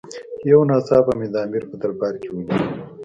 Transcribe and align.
یو 0.49 0.59
ناڅاپه 0.69 1.13
مې 1.19 1.27
د 1.33 1.35
امیر 1.45 1.63
په 1.69 1.75
دربار 1.81 2.13
کې 2.21 2.29
ولید. 2.31 2.59